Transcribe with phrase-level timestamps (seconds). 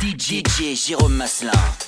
[0.00, 1.87] DJ Jérôme Masselin.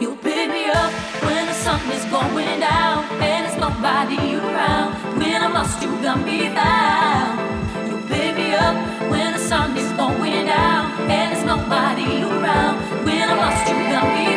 [0.00, 0.92] You pick me up
[1.22, 4.92] when the sun is going down and there's nobody around.
[5.16, 7.38] When I'm lost, you got me found.
[7.86, 8.74] You pick me up
[9.08, 12.74] when the sun is going down and there's nobody around.
[13.06, 14.33] When I'm lost, you got me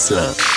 [0.00, 0.49] Jérôme